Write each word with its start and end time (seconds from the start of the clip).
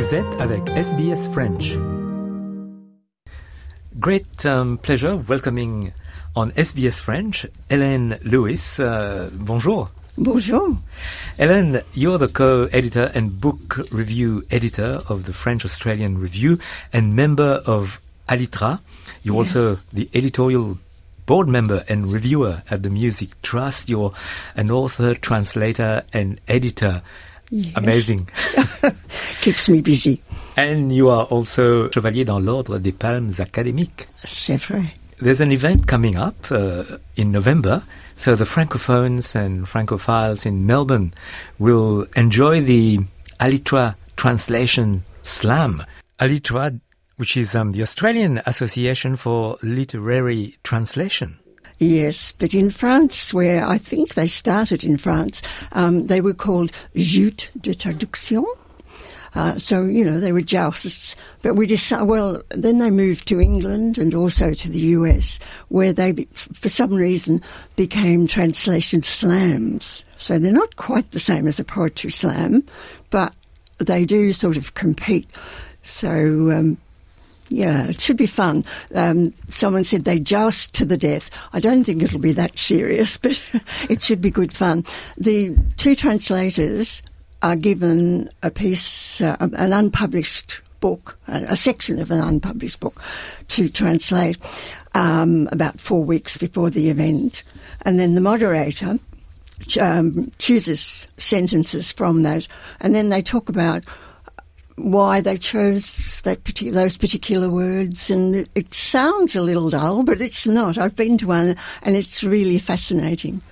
Vous 0.00 0.14
êtes 0.14 0.40
avec 0.40 0.66
SBS 0.70 1.28
French. 1.30 1.76
Great 3.98 4.46
um, 4.46 4.78
pleasure 4.78 5.16
welcoming 5.28 5.92
on 6.34 6.48
SBS 6.56 7.02
French 7.02 7.46
Hélène 7.68 8.18
Lewis. 8.24 8.78
Uh, 8.78 9.28
bonjour. 9.30 9.90
Bonjour. 10.16 10.70
Hélène, 11.38 11.82
you're 11.94 12.18
the 12.18 12.32
co-editor 12.32 13.10
and 13.14 13.28
book 13.28 13.82
review 13.92 14.42
editor 14.50 15.02
of 15.10 15.24
the 15.24 15.34
French 15.34 15.66
Australian 15.66 16.16
Review 16.16 16.56
and 16.94 17.14
member 17.14 17.60
of 17.66 18.00
AALITRA. 18.26 18.78
You're 19.22 19.36
Yes. 19.36 19.54
also 19.54 19.78
the 19.92 20.08
editorial 20.14 20.78
board 21.26 21.46
member 21.46 21.84
and 21.90 22.10
reviewer 22.10 22.62
at 22.70 22.82
the 22.82 22.88
Music 22.88 23.42
Trust. 23.42 23.90
You're 23.90 24.12
an 24.56 24.70
author, 24.70 25.14
translator, 25.14 26.04
and 26.14 26.40
editor. 26.48 27.02
Yes. 27.50 27.72
Amazing. 27.76 28.28
Keeps 29.42 29.68
me 29.68 29.80
busy. 29.82 30.20
and 30.56 30.92
you 30.94 31.08
are 31.08 31.24
also 31.30 31.88
Chevalier 31.90 32.24
dans 32.24 32.38
l'Ordre 32.38 32.78
des 32.78 32.92
Palmes 32.92 33.32
Académiques. 33.38 34.06
C'est 34.24 34.56
vrai. 34.56 34.82
There's 35.22 35.40
an 35.40 35.50
event 35.50 35.86
coming 35.86 36.16
up 36.16 36.50
uh, 36.50 36.84
in 37.16 37.30
November, 37.30 37.82
so 38.16 38.34
the 38.34 38.44
Francophones 38.46 39.34
and 39.34 39.66
Francophiles 39.66 40.46
in 40.46 40.64
Melbourne 40.66 41.12
will 41.58 42.06
enjoy 42.16 42.62
the 42.62 43.00
AALITRA 43.38 43.96
Translation 44.16 45.02
Slam. 45.22 45.84
AALITRA, 46.20 46.80
which 47.16 47.36
is 47.36 47.54
um, 47.54 47.72
the 47.72 47.82
Australian 47.82 48.40
Association 48.46 49.16
for 49.16 49.56
Literary 49.62 50.56
Translation. 50.64 51.38
Yes, 51.80 52.32
but 52.32 52.52
in 52.52 52.68
France, 52.68 53.32
where 53.32 53.66
I 53.66 53.78
think 53.78 54.12
they 54.12 54.26
started 54.26 54.84
in 54.84 54.98
France, 54.98 55.40
um, 55.72 56.08
they 56.08 56.20
were 56.20 56.34
called 56.34 56.72
joutes 56.94 57.48
de 57.58 57.74
traduction. 57.74 58.44
Uh, 59.34 59.58
so, 59.58 59.84
you 59.86 60.04
know, 60.04 60.20
they 60.20 60.32
were 60.32 60.42
jousts. 60.42 61.16
But 61.40 61.54
we 61.54 61.66
decided, 61.66 62.04
well, 62.04 62.42
then 62.50 62.80
they 62.80 62.90
moved 62.90 63.26
to 63.28 63.40
England 63.40 63.96
and 63.96 64.12
also 64.12 64.52
to 64.52 64.68
the 64.68 64.78
US, 64.78 65.38
where 65.68 65.90
they, 65.90 66.12
for 66.34 66.68
some 66.68 66.92
reason, 66.92 67.40
became 67.76 68.26
translation 68.26 69.02
slams. 69.02 70.04
So 70.18 70.38
they're 70.38 70.52
not 70.52 70.76
quite 70.76 71.12
the 71.12 71.18
same 71.18 71.46
as 71.46 71.58
a 71.58 71.64
poetry 71.64 72.10
slam, 72.10 72.62
but 73.08 73.34
they 73.78 74.04
do 74.04 74.34
sort 74.34 74.58
of 74.58 74.74
compete. 74.74 75.30
So, 75.82 76.50
um, 76.50 76.76
yeah, 77.50 77.88
it 77.88 78.00
should 78.00 78.16
be 78.16 78.26
fun. 78.26 78.64
Um, 78.94 79.34
someone 79.50 79.82
said 79.82 80.04
they 80.04 80.20
joust 80.20 80.72
to 80.76 80.84
the 80.84 80.96
death. 80.96 81.30
I 81.52 81.58
don't 81.58 81.82
think 81.84 82.02
it'll 82.02 82.20
be 82.20 82.32
that 82.32 82.56
serious, 82.56 83.16
but 83.18 83.42
it 83.90 84.00
should 84.00 84.22
be 84.22 84.30
good 84.30 84.52
fun. 84.52 84.84
The 85.18 85.56
two 85.76 85.96
translators 85.96 87.02
are 87.42 87.56
given 87.56 88.30
a 88.42 88.50
piece, 88.50 89.20
uh, 89.20 89.36
an 89.40 89.72
unpublished 89.72 90.60
book, 90.78 91.18
a, 91.26 91.44
a 91.48 91.56
section 91.56 91.98
of 91.98 92.10
an 92.10 92.20
unpublished 92.20 92.78
book 92.78 93.02
to 93.48 93.68
translate 93.68 94.38
um, 94.94 95.48
about 95.50 95.80
four 95.80 96.04
weeks 96.04 96.36
before 96.36 96.70
the 96.70 96.88
event. 96.88 97.42
And 97.82 97.98
then 97.98 98.14
the 98.14 98.20
moderator 98.20 98.98
um, 99.80 100.30
chooses 100.38 101.08
sentences 101.16 101.90
from 101.90 102.22
that, 102.22 102.46
and 102.80 102.94
then 102.94 103.08
they 103.08 103.22
talk 103.22 103.48
about 103.48 103.84
why 104.80 105.20
they 105.20 105.36
chose 105.36 106.20
that 106.22 106.44
those 106.44 106.96
particular 106.96 107.50
words, 107.50 108.10
and 108.10 108.34
it, 108.34 108.50
it 108.54 108.74
sounds 108.74 109.36
a 109.36 109.42
little 109.42 109.70
dull, 109.70 110.02
but 110.02 110.20
it's 110.20 110.46
not. 110.46 110.78
I've 110.78 110.96
been 110.96 111.18
to 111.18 111.26
one, 111.26 111.56
and 111.82 111.96
it's 111.96 112.22
really 112.22 112.58
fascinating. 112.58 113.42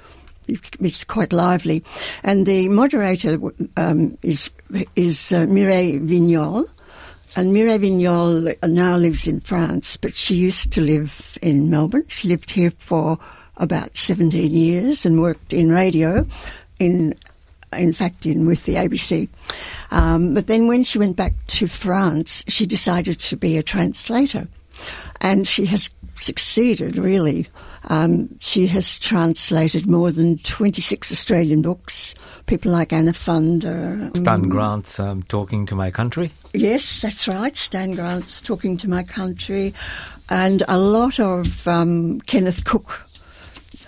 It's 0.47 1.05
quite 1.05 1.33
lively, 1.33 1.85
and 2.23 2.47
the 2.47 2.69
moderator 2.69 3.39
um, 3.77 4.17
is 4.23 4.51
is 4.97 5.31
uh, 5.31 5.47
Mireille 5.47 6.01
Vignol, 6.01 6.67
and 7.37 7.53
Mireille 7.53 7.79
Vignol 7.79 8.55
now 8.63 8.97
lives 8.97 9.27
in 9.27 9.41
France, 9.41 9.97
but 9.97 10.15
she 10.15 10.37
used 10.37 10.73
to 10.73 10.81
live 10.81 11.39
in 11.43 11.69
Melbourne. 11.69 12.07
She 12.09 12.29
lived 12.29 12.51
here 12.51 12.73
for 12.79 13.19
about 13.59 13.97
17 13.97 14.51
years 14.51 15.05
and 15.05 15.21
worked 15.21 15.53
in 15.53 15.71
radio, 15.71 16.27
in 16.79 17.15
in 17.73 17.93
fact, 17.93 18.27
in 18.27 18.47
with 18.47 18.65
the 18.65 18.75
ABC. 18.75 19.29
Um, 19.91 20.35
but 20.35 20.47
then 20.47 20.67
when 20.69 20.85
she 20.85 20.99
went 20.99 21.17
back 21.17 21.35
to 21.49 21.69
France, 21.69 22.45
she 22.49 22.67
decided 22.67 23.21
to 23.21 23.37
be 23.37 23.57
a 23.57 23.63
translator, 23.63 24.49
and 25.21 25.47
she 25.47 25.67
has 25.67 25.91
succeeded 26.17 26.97
really. 26.97 27.47
Um, 27.85 28.39
she 28.41 28.67
has 28.67 28.99
translated 28.99 29.89
more 29.89 30.11
than 30.11 30.39
26 30.39 31.13
Australian 31.13 31.63
books. 31.63 32.15
People 32.47 32.73
like 32.73 32.93
Anna 32.93 33.13
Funder, 33.13 34.15
Stan 34.17 34.49
Grant's 34.49 34.99
um, 34.99 35.23
Talking 35.25 35.65
to 35.67 35.75
My 35.75 35.91
Country. 35.91 36.31
Yes, 36.53 37.01
that's 37.01 37.29
right. 37.29 37.57
Stan 37.57 37.93
Grant's 37.93 38.41
Talking 38.43 38.77
to 38.79 38.89
My 38.89 39.03
Country, 39.03 39.75
and 40.29 40.63
a 40.69 40.79
lot 40.79 41.21
of 41.21 41.67
um, 41.69 42.21
Kenneth 42.23 42.65
Cook 42.65 43.08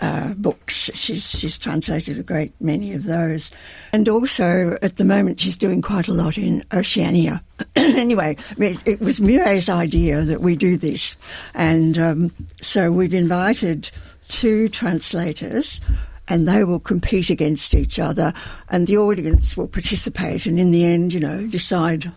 uh, 0.01 0.33
books. 0.33 0.89
She's, 0.93 1.29
she's 1.29 1.57
translated 1.57 2.17
a 2.17 2.23
great 2.23 2.53
many 2.59 2.93
of 2.93 3.03
those. 3.03 3.51
And 3.93 4.09
also, 4.09 4.77
at 4.81 4.97
the 4.97 5.05
moment, 5.05 5.39
she's 5.39 5.55
doing 5.55 5.81
quite 5.81 6.07
a 6.07 6.13
lot 6.13 6.37
in 6.37 6.65
Oceania. 6.73 7.43
anyway, 7.75 8.35
it, 8.57 8.85
it 8.87 8.99
was 8.99 9.21
Mireille's 9.21 9.69
idea 9.69 10.21
that 10.21 10.41
we 10.41 10.55
do 10.55 10.75
this. 10.75 11.15
And 11.53 11.97
um, 11.97 12.33
so 12.61 12.91
we've 12.91 13.13
invited 13.13 13.91
two 14.27 14.69
translators 14.69 15.79
and 16.27 16.47
they 16.47 16.63
will 16.63 16.79
compete 16.79 17.29
against 17.29 17.73
each 17.73 17.99
other 17.99 18.33
and 18.69 18.87
the 18.87 18.97
audience 18.97 19.57
will 19.57 19.67
participate 19.67 20.45
and 20.45 20.59
in 20.59 20.71
the 20.71 20.85
end, 20.85 21.13
you 21.13 21.19
know, 21.19 21.45
decide 21.47 22.11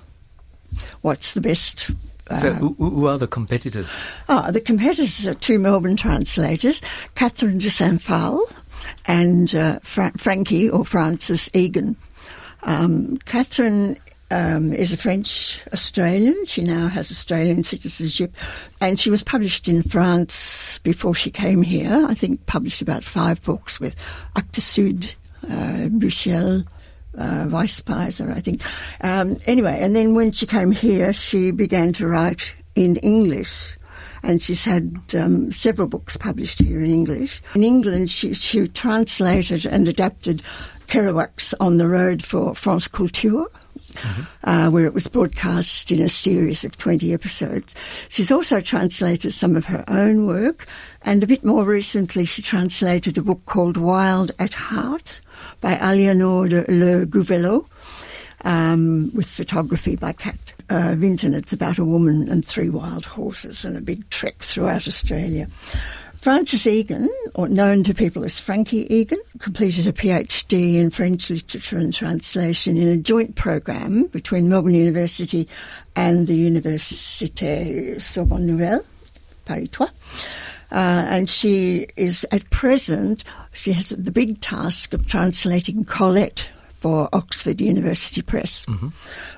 what's 1.03 1.35
the 1.35 1.41
best 1.41 1.91
So, 2.37 2.51
uh, 2.51 2.55
who, 2.55 2.75
who 2.75 3.07
are 3.07 3.19
the 3.19 3.27
competitors? 3.27 3.95
Ah, 4.29 4.51
the 4.51 4.61
competitors 4.61 5.27
are 5.27 5.35
two 5.35 5.59
Melbourne 5.59 5.97
translators, 5.97 6.81
Catherine 7.15 7.59
de 7.59 7.71
Saint-Phal 7.71 8.41
and 9.07 9.55
uh, 9.55 9.79
Fra- 9.83 10.13
Frankie 10.17 10.71
or 10.71 10.85
Francis 10.85 11.51
Egan. 11.53 11.97
Um, 12.63 13.19
Catherine 13.27 13.99
um, 14.31 14.73
is 14.73 14.93
a 14.93 14.97
French 14.97 15.61
Australian. 15.73 16.47
She 16.47 16.63
now 16.63 16.89
has 16.89 17.11
Australian 17.11 17.63
citizenship, 17.63 18.35
and 18.81 18.99
she 18.99 19.11
was 19.11 19.23
published 19.23 19.69
in 19.69 19.83
France 19.83 20.79
before 20.79 21.15
she 21.15 21.31
came 21.31 21.63
here. 21.63 22.07
I 22.09 22.15
think 22.15 22.47
published 22.47 22.81
about 22.81 23.05
five 23.05 23.43
books 23.43 23.79
with 23.79 23.95
Actes 24.35 24.65
Sud, 24.65 25.15
uh, 25.45 25.89
Bruxelles, 25.91 26.65
uh, 27.19 27.47
Weispeiser, 27.47 28.35
I 28.35 28.41
think. 28.41 28.63
Um, 29.01 29.39
anyway, 29.47 29.79
and 29.81 29.95
then 29.95 30.15
when 30.15 30.33
she 30.33 30.47
came 30.47 30.71
here, 30.71 31.13
she 31.13 31.51
began 31.51 31.93
to 31.95 32.07
write 32.07 32.55
in 32.75 32.97
English. 32.97 33.77
And 34.23 34.41
she's 34.41 34.65
had 34.65 34.97
um, 35.19 35.53
several 35.53 35.87
books 35.87 36.17
published 36.17 36.59
here 36.59 36.81
in 36.81 36.91
English. 36.91 37.43
In 37.55 37.63
England, 37.63 38.09
she, 38.09 38.33
she 38.33 38.69
translated 38.69 39.67
and 39.67 39.87
adapted 39.87 40.43
Kerouac's 40.89 41.55
On 41.61 41.77
the 41.77 41.89
Road 41.89 42.25
for 42.25 42.55
France 42.55 42.89
Culture, 42.89 43.45
uh, 44.45 44.71
where 44.71 44.87
it 44.87 44.95
was 44.95 45.07
broadcast 45.07 45.93
in 45.93 46.01
a 46.01 46.09
series 46.09 46.65
of 46.65 46.79
20 46.79 47.13
episodes. 47.13 47.75
She's 48.09 48.31
also 48.31 48.61
translated 48.61 49.33
some 49.33 49.57
of 49.57 49.67
her 49.67 49.85
own 49.89 50.27
work, 50.27 50.67
and 51.05 51.23
a 51.23 51.27
bit 51.27 51.45
more 51.45 51.65
recently, 51.65 52.25
she 52.25 52.41
translated 52.41 53.19
a 53.19 53.23
book 53.23 53.45
called 53.45 53.77
Wild 53.77 54.33
at 54.39 54.55
Heart 54.55 55.21
by 55.61 55.77
Aliénor 55.77 56.67
Le 56.67 57.07
Gouvello, 57.07 57.67
um, 58.45 59.11
with 59.15 59.29
photography 59.29 59.97
by 59.97 60.13
Kat 60.13 60.55
uh, 60.71 60.95
Vinton. 60.97 61.35
It's 61.35 61.53
about 61.53 61.79
a 61.79 61.85
woman 61.85 62.29
and 62.31 62.45
three 62.45 62.71
wild 62.71 63.05
horses 63.05 63.65
and 63.65 63.77
a 63.77 63.83
big 63.83 64.09
trek 64.09 64.37
throughout 64.39 64.89
Australia. 64.89 65.49
Frances 66.25 66.67
Egan, 66.67 67.11
or 67.35 67.49
known 67.51 67.85
to 67.85 67.93
people 67.93 68.25
as 68.25 68.41
Frankie 68.41 68.91
Egan, 68.91 69.21
completed 69.41 69.87
a 69.87 69.93
PhD 69.93 70.77
in 70.77 70.89
French 70.91 71.29
literature 71.29 71.77
and 71.77 71.93
translation 71.93 72.79
in 72.79 72.89
a 72.89 72.97
joint 72.97 73.35
program 73.35 74.07
between 74.07 74.49
Melbourne 74.49 74.73
University 74.73 75.47
and 75.97 76.27
the 76.27 76.51
Université 76.51 78.01
Sorbonne 78.01 78.47
Nouvelle, 78.47 78.83
Paris 79.45 79.69
3. 79.71 79.87
Uh, 80.75 81.07
and 81.09 81.31
she 81.31 81.87
is 81.97 82.27
at 82.33 82.51
present, 82.51 83.23
she 83.53 83.73
has 83.73 83.91
the 83.91 84.11
big 84.11 84.41
task 84.41 84.93
of 84.93 85.07
translating 85.07 85.85
Colette 85.85 86.49
for 86.81 87.09
Oxford 87.13 87.61
University 87.61 88.23
Press. 88.23 88.67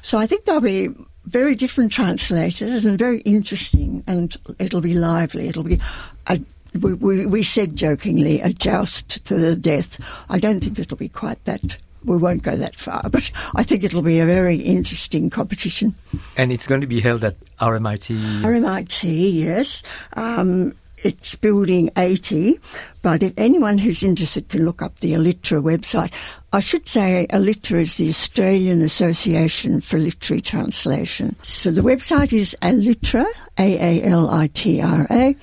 So 0.00 0.16
I 0.16 0.26
think 0.26 0.46
there'll 0.46 0.62
be 0.62 0.88
very 1.26 1.54
different 1.54 1.92
translators 1.92 2.86
and 2.86 2.98
very 2.98 3.20
interesting, 3.20 4.02
and 4.06 4.34
it'll 4.58 4.80
be 4.80 4.94
lively. 4.94 5.48
It'll 5.48 5.62
be, 5.62 5.78
a, 6.26 6.40
we, 6.80 6.94
we, 6.94 7.26
we 7.26 7.42
said 7.42 7.76
jokingly, 7.76 8.40
a 8.40 8.54
joust 8.54 9.22
to 9.26 9.34
the 9.34 9.54
death. 9.54 10.00
I 10.30 10.38
don't 10.38 10.64
think 10.64 10.78
it'll 10.78 10.96
be 10.96 11.10
quite 11.10 11.44
that. 11.44 11.76
We 12.02 12.16
won't 12.16 12.44
go 12.44 12.56
that 12.56 12.76
far, 12.76 13.02
but 13.10 13.30
I 13.54 13.62
think 13.62 13.84
it'll 13.84 14.00
be 14.00 14.20
a 14.20 14.26
very 14.26 14.56
interesting 14.56 15.28
competition. 15.28 15.94
And 16.38 16.50
it's 16.50 16.66
going 16.66 16.80
to 16.80 16.86
be 16.86 17.02
held 17.02 17.24
at 17.24 17.36
RMIT. 17.58 18.40
RMIT, 18.40 19.34
yes. 19.34 19.82
Um, 20.14 20.72
it's 21.06 21.34
building 21.36 21.90
80, 21.96 22.58
but 23.02 23.22
if 23.22 23.32
anyone 23.36 23.78
who's 23.78 24.02
interested 24.02 24.48
can 24.48 24.64
look 24.64 24.82
up 24.82 24.98
the 25.00 25.12
AALITRA 25.12 25.62
website. 25.62 26.12
I 26.52 26.60
should 26.60 26.88
say 26.88 27.26
AALITRA 27.30 27.80
is 27.82 27.96
the 27.96 28.08
Australian 28.08 28.82
Association 28.82 29.80
for 29.80 29.98
Literary 29.98 30.40
Translation. 30.40 31.36
So 31.42 31.70
the 31.70 31.82
website 31.82 32.32
is 32.32 32.56
AALITRA, 32.62 33.26
A-A-L-I-T-R-A, 33.58 35.36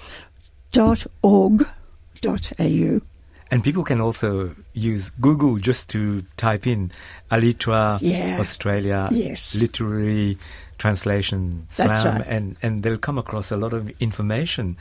dot 0.72 1.06
org 1.22 1.68
dot 2.22 2.52
au. 2.60 3.00
And 3.52 3.64
people 3.64 3.84
can 3.84 4.02
also 4.02 4.56
use 4.74 5.12
Google 5.22 5.58
just 5.60 5.90
to 5.92 6.24
type 6.38 6.66
in 6.66 6.92
AALITRA 7.32 8.00
Yeah. 8.02 8.38
Australia 8.40 9.10
Yes. 9.12 9.54
literary 9.56 10.38
translation 10.80 11.66
slam 11.70 12.18
right. 12.18 12.26
and, 12.28 12.56
and 12.64 12.82
they'll 12.84 12.98
come 12.98 13.18
across 13.20 13.52
a 13.52 13.58
lot 13.58 13.74
of 13.74 13.90
information. 14.02 14.76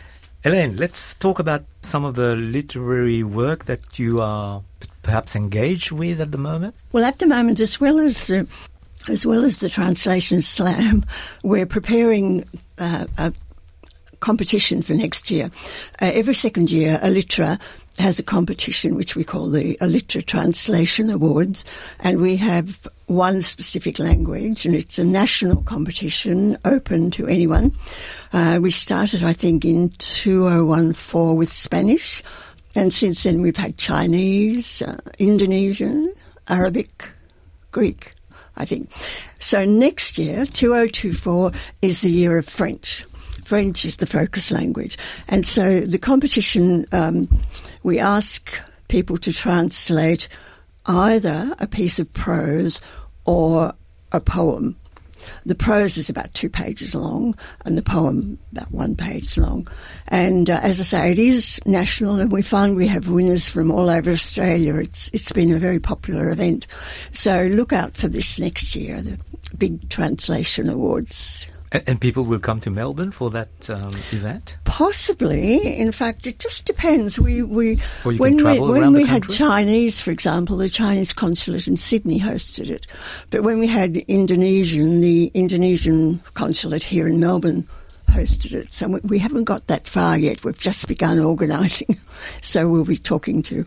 Elaine, 0.44 0.76
let's 0.76 1.14
talk 1.14 1.38
about 1.38 1.62
some 1.82 2.04
of 2.04 2.16
the 2.16 2.34
literary 2.34 3.22
work 3.22 3.66
that 3.66 3.96
you 3.96 4.20
are 4.20 4.62
perhaps 5.04 5.36
engaged 5.36 5.92
with 5.92 6.20
at 6.20 6.32
the 6.32 6.38
moment. 6.38 6.74
Well, 6.90 7.04
at 7.04 7.20
the 7.20 7.28
moment, 7.28 7.60
as 7.60 7.80
well 7.80 8.00
as 8.00 8.26
the, 8.26 8.48
as 9.08 9.24
well 9.24 9.44
as 9.44 9.60
the 9.60 9.68
translation 9.68 10.42
slam, 10.42 11.04
we're 11.44 11.66
preparing 11.66 12.44
uh, 12.78 13.06
a 13.18 13.32
competition 14.18 14.82
for 14.82 14.94
next 14.94 15.30
year. 15.30 15.48
Uh, 16.00 16.10
every 16.12 16.34
second 16.34 16.72
year, 16.72 16.98
a 17.00 17.06
AALITRA 17.06 17.60
has 17.98 18.18
a 18.18 18.22
competition 18.22 18.94
which 18.94 19.14
we 19.14 19.24
call 19.24 19.50
the 19.50 19.76
AALITRA 19.80 20.24
Translation 20.26 21.10
Awards, 21.10 21.64
and 22.00 22.20
we 22.20 22.36
have 22.36 22.88
one 23.06 23.42
specific 23.42 23.98
language, 23.98 24.64
and 24.64 24.74
it's 24.74 24.98
a 24.98 25.04
national 25.04 25.62
competition 25.62 26.56
open 26.64 27.10
to 27.12 27.26
anyone. 27.26 27.72
Uh, 28.32 28.58
we 28.62 28.70
started, 28.70 29.22
I 29.22 29.32
think, 29.32 29.64
in 29.64 29.90
2014 29.98 31.36
with 31.36 31.52
Spanish, 31.52 32.22
and 32.74 32.92
since 32.92 33.22
then 33.22 33.42
we've 33.42 33.56
had 33.56 33.76
Chinese, 33.76 34.82
uh, 34.82 34.96
Indonesian, 35.18 36.12
Arabic, 36.48 37.10
Greek, 37.70 38.12
I 38.56 38.64
think. 38.64 38.90
So 39.38 39.64
next 39.64 40.18
year, 40.18 40.46
2024, 40.46 41.52
is 41.82 42.00
the 42.00 42.10
year 42.10 42.38
of 42.38 42.46
French. 42.46 43.04
French 43.52 43.84
is 43.84 43.96
the 43.96 44.06
focus 44.06 44.50
language. 44.50 44.96
And 45.28 45.46
so 45.46 45.80
the 45.80 45.98
competition, 45.98 46.86
um, 46.90 47.28
we 47.82 47.98
ask 47.98 48.58
people 48.88 49.18
to 49.18 49.30
translate 49.30 50.26
either 50.86 51.54
a 51.58 51.66
piece 51.66 51.98
of 51.98 52.10
prose 52.14 52.80
or 53.26 53.74
a 54.10 54.20
poem. 54.20 54.74
The 55.44 55.54
prose 55.54 55.98
is 55.98 56.08
about 56.08 56.32
two 56.32 56.48
pages 56.48 56.94
long, 56.94 57.36
and 57.66 57.76
the 57.76 57.82
poem 57.82 58.38
about 58.52 58.72
one 58.72 58.96
page 58.96 59.36
long. 59.36 59.68
And 60.08 60.48
uh, 60.48 60.58
as 60.62 60.80
I 60.80 60.84
say, 60.84 61.12
it 61.12 61.18
is 61.18 61.60
national, 61.66 62.20
and 62.20 62.32
we 62.32 62.40
find 62.40 62.74
we 62.74 62.86
have 62.86 63.10
winners 63.10 63.50
from 63.50 63.70
all 63.70 63.90
over 63.90 64.10
Australia. 64.10 64.76
It's 64.76 65.10
it's 65.10 65.30
been 65.30 65.52
a 65.52 65.58
very 65.58 65.78
popular 65.78 66.30
event. 66.30 66.66
So 67.12 67.48
look 67.48 67.74
out 67.74 67.92
for 67.92 68.08
this 68.08 68.38
next 68.38 68.74
year, 68.74 69.02
the 69.02 69.18
big 69.58 69.90
translation 69.90 70.70
awards. 70.70 71.46
And, 71.72 72.00
people 72.00 72.24
will 72.24 72.38
come 72.38 72.60
to 72.60 72.70
Melbourne 72.70 73.12
for 73.12 73.30
that 73.30 73.70
um, 73.70 73.94
event. 74.10 74.58
Possibly, 74.64 75.78
in 75.78 75.90
fact, 75.90 76.26
it 76.26 76.38
just 76.38 76.66
depends. 76.66 77.18
We 77.18 77.42
we 77.42 77.78
Or 78.04 78.12
you 78.12 78.18
can 78.18 78.44
when 78.44 78.60
we 78.60 78.60
when 78.60 78.92
we 78.92 79.06
had? 79.06 79.26
Chinese, 79.28 80.00
for 80.00 80.10
example, 80.10 80.58
the 80.58 80.68
Chinese 80.68 81.12
consulate 81.14 81.66
in 81.66 81.78
Sydney 81.78 82.20
hosted 82.20 82.68
it, 82.68 82.86
but 83.30 83.42
when 83.42 83.58
we 83.58 83.66
had 83.66 83.96
Indonesian, 83.96 85.00
the 85.00 85.30
Indonesian 85.32 86.20
consulate 86.34 86.82
here 86.82 87.08
in 87.08 87.18
Melbourne 87.20 87.66
hosted 88.08 88.52
it. 88.52 88.72
So 88.72 88.88
we, 88.88 89.00
we 89.00 89.18
haven't 89.18 89.44
got 89.44 89.68
that 89.68 89.86
far 89.86 90.18
yet. 90.18 90.44
We've 90.44 90.58
just 90.58 90.86
begun 90.88 91.18
organising, 91.18 91.98
so 92.42 92.68
we'll 92.68 92.84
be 92.84 92.98
talking 92.98 93.42
to 93.44 93.64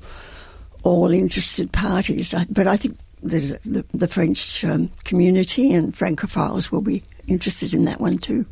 all 0.83 1.09
interested 1.11 1.71
parties. 1.71 2.35
But 2.51 2.67
I 2.67 2.77
think 2.77 2.99
the 3.23 3.59
the, 3.65 3.83
the 3.93 4.07
French 4.07 4.63
um, 4.63 4.91
community 5.05 5.73
and 5.73 5.93
Francophiles 5.93 6.71
will 6.71 6.81
be 6.81 7.01
interested 7.27 7.73
in 7.73 7.85
that 7.85 7.99
one 7.99 8.17
too. 8.17 8.45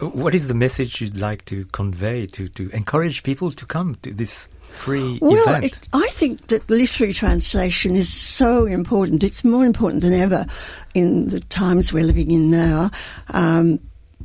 What 0.00 0.34
is 0.34 0.46
the 0.48 0.54
message 0.54 1.00
you'd 1.00 1.18
like 1.18 1.46
to 1.46 1.64
convey 1.66 2.26
to, 2.26 2.48
to 2.48 2.68
encourage 2.70 3.22
people 3.22 3.50
to 3.52 3.64
come 3.64 3.94
to 4.02 4.12
this 4.12 4.46
free 4.74 5.18
Well, 5.22 5.42
event? 5.42 5.64
it, 5.64 5.88
I 5.94 6.06
think 6.10 6.48
that 6.48 6.68
literary 6.68 7.14
translation 7.14 7.96
is 7.96 8.12
so 8.12 8.66
important. 8.66 9.24
It's 9.24 9.42
more 9.42 9.64
important 9.64 10.02
than 10.02 10.12
ever 10.12 10.44
in 10.92 11.28
the 11.30 11.40
times 11.40 11.94
we're 11.94 12.04
living 12.04 12.30
in 12.30 12.50
now. 12.50 12.90
Um, 13.30 13.80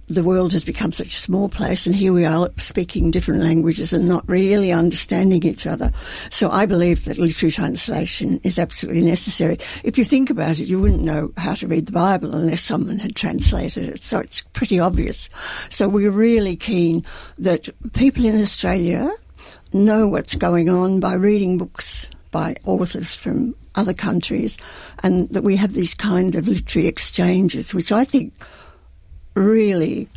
the 0.07 0.23
world 0.23 0.51
has 0.51 0.65
become 0.65 0.91
such 0.91 1.07
a 1.07 1.11
small 1.11 1.47
place, 1.47 1.85
and 1.85 1.95
here 1.95 2.11
we 2.11 2.25
are 2.25 2.49
speaking 2.57 3.11
different 3.11 3.43
languages 3.43 3.93
and 3.93 4.07
not 4.07 4.27
really 4.27 4.71
understanding 4.71 5.43
each 5.43 5.65
other. 5.65 5.91
So 6.29 6.49
I 6.49 6.65
believe 6.65 7.05
that 7.05 7.17
literary 7.17 7.51
translation 7.51 8.39
is 8.43 8.59
absolutely 8.59 9.03
necessary. 9.03 9.57
If 9.83 9.97
you 9.97 10.03
think 10.03 10.29
about 10.29 10.59
it, 10.59 10.67
you 10.67 10.79
wouldn't 10.79 11.03
know 11.03 11.31
how 11.37 11.55
to 11.55 11.67
read 11.67 11.85
the 11.85 11.91
Bible 11.91 12.35
unless 12.35 12.61
someone 12.61 12.99
had 12.99 13.15
translated 13.15 13.87
it. 13.89 14.03
So 14.03 14.19
it's 14.19 14.41
pretty 14.53 14.79
obvious. 14.79 15.29
So 15.69 15.87
we're 15.87 16.11
really 16.11 16.55
keen 16.55 17.05
that 17.37 17.69
people 17.93 18.25
in 18.25 18.41
Australia 18.41 19.09
know 19.71 20.07
what's 20.07 20.35
going 20.35 20.69
on 20.69 20.99
by 20.99 21.13
reading 21.13 21.57
books 21.57 22.07
by 22.31 22.55
authors 22.65 23.13
from 23.13 23.55
other 23.75 23.93
countries, 23.93 24.57
and 25.03 25.29
that 25.29 25.43
we 25.43 25.55
have 25.55 25.73
these 25.73 25.93
kind 25.93 26.35
of 26.35 26.47
literary 26.47 26.87
exchanges, 26.87 27.73
which 27.73 27.91
I 27.91 28.03
think 28.03 28.33
really 29.33 30.07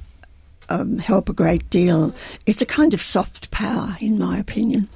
um, 0.69 0.99
help 0.99 1.29
a 1.29 1.33
great 1.33 1.69
deal. 1.71 2.15
It's 2.47 2.63
a 2.63 2.67
kind 2.67 2.95
of 2.95 3.01
soft 3.01 3.51
power, 3.51 3.97
in 4.01 4.19
my 4.19 4.39
opinion. 4.39 4.89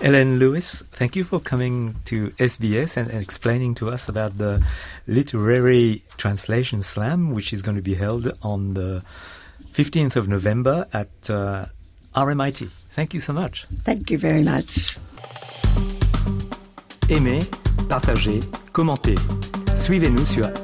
Ellen 0.00 0.38
Lewis, 0.38 0.82
thank 0.92 1.16
you 1.16 1.24
for 1.24 1.40
coming 1.40 1.96
to 2.06 2.28
SBS 2.30 2.96
and, 2.96 3.10
and 3.10 3.22
explaining 3.22 3.74
to 3.76 3.90
us 3.90 4.08
about 4.08 4.36
the 4.36 4.62
literary 5.06 6.02
translation 6.16 6.82
slam, 6.82 7.30
which 7.30 7.52
is 7.52 7.62
going 7.62 7.76
to 7.76 7.82
be 7.82 7.94
held 7.94 8.30
on 8.42 8.74
the 8.74 9.02
15th 9.72 10.16
of 10.16 10.28
November 10.28 10.86
at 10.92 11.30
uh, 11.30 11.66
RMIT. 12.14 12.68
Thank 12.90 13.14
you 13.14 13.20
so 13.20 13.32
much. 13.32 13.66
Thank 13.84 14.10
you 14.10 14.18
very 14.18 14.42
much. 14.42 14.98
Aimez, 17.08 17.44
partagez, 17.88 18.40
commentez. 18.72 19.18
Suivez-nous 19.76 20.26
sur 20.26 20.63